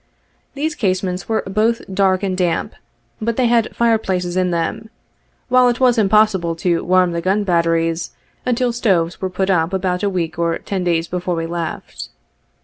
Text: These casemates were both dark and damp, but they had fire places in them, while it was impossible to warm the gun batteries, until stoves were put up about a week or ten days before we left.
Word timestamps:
These 0.55 0.73
casemates 0.73 1.29
were 1.29 1.43
both 1.45 1.83
dark 1.93 2.23
and 2.23 2.35
damp, 2.35 2.73
but 3.21 3.37
they 3.37 3.45
had 3.45 3.75
fire 3.75 3.99
places 3.99 4.35
in 4.35 4.49
them, 4.49 4.89
while 5.47 5.69
it 5.69 5.79
was 5.79 5.99
impossible 5.99 6.55
to 6.55 6.83
warm 6.83 7.11
the 7.11 7.21
gun 7.21 7.43
batteries, 7.43 8.09
until 8.43 8.73
stoves 8.73 9.21
were 9.21 9.29
put 9.29 9.51
up 9.51 9.73
about 9.73 10.01
a 10.01 10.09
week 10.09 10.39
or 10.39 10.57
ten 10.57 10.83
days 10.83 11.07
before 11.07 11.35
we 11.35 11.45
left. 11.45 12.09